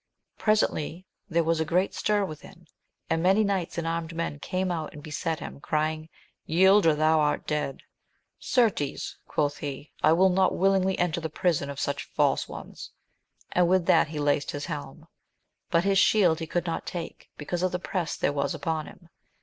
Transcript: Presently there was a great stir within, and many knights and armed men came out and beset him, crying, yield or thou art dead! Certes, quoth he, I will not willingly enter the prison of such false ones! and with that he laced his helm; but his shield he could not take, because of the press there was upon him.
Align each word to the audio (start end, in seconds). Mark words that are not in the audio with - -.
Presently 0.39 1.05
there 1.29 1.43
was 1.43 1.59
a 1.59 1.63
great 1.63 1.93
stir 1.93 2.25
within, 2.25 2.65
and 3.07 3.21
many 3.21 3.43
knights 3.43 3.77
and 3.77 3.85
armed 3.85 4.15
men 4.15 4.39
came 4.39 4.71
out 4.71 4.93
and 4.95 5.03
beset 5.03 5.39
him, 5.39 5.59
crying, 5.59 6.09
yield 6.47 6.87
or 6.87 6.95
thou 6.95 7.19
art 7.19 7.45
dead! 7.45 7.83
Certes, 8.39 9.15
quoth 9.27 9.57
he, 9.57 9.91
I 10.01 10.13
will 10.13 10.29
not 10.29 10.55
willingly 10.57 10.97
enter 10.97 11.21
the 11.21 11.29
prison 11.29 11.69
of 11.69 11.79
such 11.79 12.03
false 12.05 12.49
ones! 12.49 12.89
and 13.51 13.69
with 13.69 13.85
that 13.85 14.07
he 14.07 14.17
laced 14.17 14.49
his 14.49 14.65
helm; 14.65 15.07
but 15.69 15.83
his 15.83 15.99
shield 15.99 16.39
he 16.39 16.47
could 16.47 16.65
not 16.65 16.87
take, 16.87 17.29
because 17.37 17.61
of 17.61 17.71
the 17.71 17.77
press 17.77 18.17
there 18.17 18.33
was 18.33 18.55
upon 18.55 18.87
him. 18.87 19.09